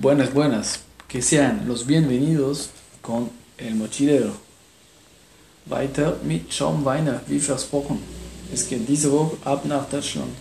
Buenas, 0.00 0.34
buenas. 0.34 0.80
Que 1.06 1.22
sean 1.22 1.66
los 1.68 1.86
bienvenidos 1.86 2.70
con 3.00 3.30
El 3.56 3.76
Mochilero. 3.76 4.32
Weiter 5.66 6.18
mit 6.24 6.52
Schaumweine, 6.52 7.20
wie 7.28 7.38
versprochen. 7.38 8.00
Es 8.52 8.68
geht 8.68 8.88
diese 8.88 9.12
Woche 9.12 9.36
ab 9.44 9.64
nach 9.64 9.88
Deutschland. 9.88 10.34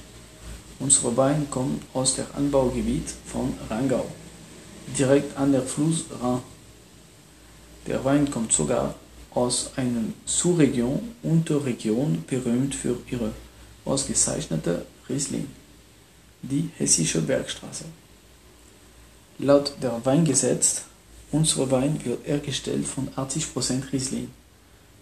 Unsere 0.79 1.16
Weine 1.16 1.46
kommen 1.46 1.79
aus 1.94 2.16
dem 2.16 2.26
Anbaugebiet 2.36 3.13
von 3.28 3.53
Rangau, 3.70 4.08
direkt 4.97 5.38
an 5.38 5.52
der 5.52 5.62
Fluss 5.62 6.06
Rhin. 6.22 6.40
Der 7.85 8.04
Wein 8.04 8.29
kommt 8.31 8.51
sogar 8.51 8.96
aus 9.35 9.72
einer 9.76 10.06
Surregion, 10.26 11.13
Unterregion, 11.22 12.24
berühmt 12.26 12.74
für 12.74 12.97
ihre 13.10 13.31
ausgezeichnete 13.85 14.85
Riesling, 15.08 15.47
die 16.41 16.72
Hessische 16.76 17.22
Bergstraße. 17.22 17.85
Laut 19.40 19.73
der 19.81 19.99
Weingesetz, 20.05 20.84
unser 21.31 21.70
Wein 21.71 21.99
wird 22.03 22.27
hergestellt 22.27 22.85
von 22.85 23.09
80% 23.16 23.91
Riesling, 23.91 24.30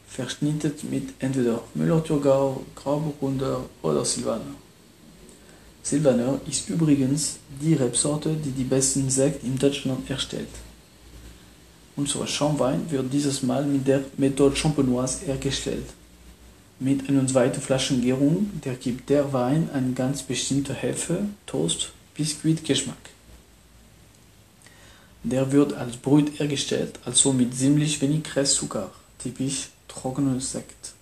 verschnitten 0.07 0.71
mit 0.89 1.09
entweder 1.19 1.61
Müller-Thurgau, 1.73 2.63
Grauburgunder 2.75 3.65
oder 3.81 4.05
Silvaner. 4.05 4.55
Silvaner 5.83 6.39
ist 6.47 6.69
übrigens 6.69 7.39
die 7.61 7.73
Rebsorte, 7.73 8.33
die 8.33 8.51
die 8.51 8.63
besten 8.63 9.09
Sekt 9.09 9.43
in 9.43 9.59
Deutschland 9.59 10.09
erstellt. 10.09 10.47
Unser 11.97 12.25
Schaumwein 12.25 12.89
wird 12.89 13.11
dieses 13.11 13.43
Mal 13.43 13.65
mit 13.65 13.85
der 13.85 14.01
Methode 14.15 14.55
Champenoise 14.55 15.25
hergestellt. 15.25 15.87
Mit 16.79 17.09
einer 17.09 17.27
zweiten 17.27 17.59
Flaschengärung, 17.59 18.49
der 18.63 18.75
gibt 18.75 19.09
der 19.09 19.33
Wein 19.33 19.69
einen 19.73 19.93
ganz 19.93 20.23
bestimmten 20.23 20.73
Hefe, 20.73 21.25
Toast, 21.45 21.91
Biskuit-Geschmack. 22.15 23.11
Der 25.23 25.51
wird 25.51 25.73
als 25.73 25.97
Brut 25.97 26.39
hergestellt, 26.39 26.99
also 27.05 27.31
mit 27.31 27.55
ziemlich 27.55 28.01
wenig 28.01 28.35
Restzucker, 28.35 28.89
typisch 29.19 29.69
trockener 29.87 30.39
Sekt. 30.39 30.93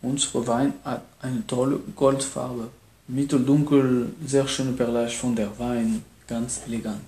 Unser 0.00 0.46
Wein 0.46 0.74
hat 0.84 1.02
eine 1.20 1.44
tolle 1.46 1.80
Goldfarbe, 1.96 2.68
mitteldunkel, 3.08 4.10
sehr 4.24 4.46
schöne 4.46 4.72
Perlage 4.72 5.10
von 5.10 5.34
der 5.34 5.58
Wein, 5.58 6.04
ganz 6.28 6.60
elegant. 6.66 7.00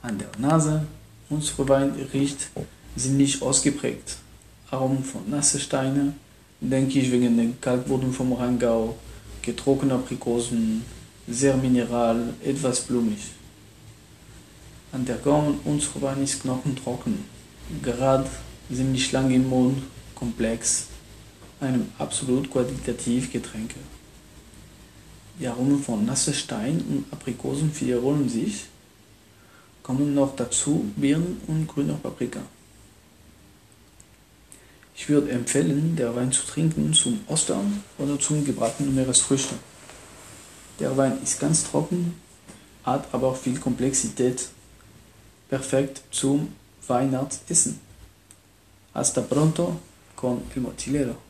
An 0.00 0.16
der 0.18 0.30
Nase, 0.38 0.86
unser 1.28 1.68
Wein 1.68 1.92
riecht 2.14 2.48
ziemlich 2.96 3.42
ausgeprägt. 3.42 4.16
Aromen 4.70 5.04
von 5.04 5.28
nasse 5.28 5.58
Steine, 5.58 6.14
denke 6.60 6.98
ich 6.98 7.10
wegen 7.10 7.36
dem 7.36 7.60
Kalkboden 7.60 8.12
vom 8.12 8.32
Rangau, 8.32 8.96
getrocknete 9.42 9.96
Aprikosen, 9.96 10.84
sehr 11.26 11.56
mineral, 11.56 12.34
etwas 12.44 12.80
blumig. 12.80 13.18
An 14.90 15.04
der 15.04 15.16
Gaumen 15.16 15.60
unser 15.64 16.00
Wein 16.00 16.22
ist 16.22 16.42
knochentrocken, 16.42 17.24
gerade 17.82 18.28
ziemlich 18.72 19.12
lang 19.12 19.30
im 19.30 19.46
Mund, 19.48 19.82
komplex, 20.14 20.86
einem 21.60 21.88
absolut 21.98 22.50
qualitativ 22.50 23.30
Getränke. 23.30 23.76
Die 25.38 25.46
Aromen 25.46 25.82
von 25.82 26.06
nasse 26.06 26.32
Stein 26.32 26.82
und 26.88 27.04
Aprikosen 27.12 27.70
wiederholen 27.78 28.30
sich, 28.30 28.64
kommen 29.82 30.14
noch 30.14 30.34
dazu 30.34 30.90
Birnen 30.96 31.40
und 31.46 31.68
grüne 31.68 31.92
Paprika. 31.94 32.40
Ich 34.96 35.08
würde 35.08 35.30
empfehlen, 35.30 35.96
der 35.96 36.16
Wein 36.16 36.32
zu 36.32 36.46
trinken 36.46 36.94
zum 36.94 37.20
Ostern 37.28 37.84
oder 37.98 38.18
zum 38.18 38.44
gebratenen 38.44 38.94
Meeresfrüchte. 38.94 39.54
Der 40.80 40.96
Wein 40.96 41.22
ist 41.22 41.38
ganz 41.38 41.64
trocken, 41.64 42.14
hat 42.84 43.06
aber 43.12 43.34
viel 43.34 43.58
Komplexität 43.60 44.48
perfekt 45.48 46.02
zum 46.10 46.54
Weihnachtsessen. 46.86 47.80
Hasta 48.94 49.22
pronto 49.22 49.78
con 50.16 50.42
el 50.54 50.62
mochilero. 50.62 51.27